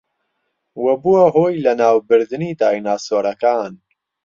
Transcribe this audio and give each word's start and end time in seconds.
و 0.83 0.85
بووە 1.01 1.23
هۆی 1.35 1.61
لەناوبردنی 1.65 2.51
دایناسۆرەکان 2.59 3.73